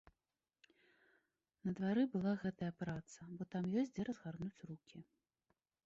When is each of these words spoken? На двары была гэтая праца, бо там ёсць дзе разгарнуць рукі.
На 1.67 1.75
двары 1.79 2.07
была 2.15 2.33
гэтая 2.47 2.71
праца, 2.83 3.21
бо 3.35 3.43
там 3.57 3.63
ёсць 3.83 3.93
дзе 3.99 4.03
разгарнуць 4.09 4.63
рукі. 4.73 4.99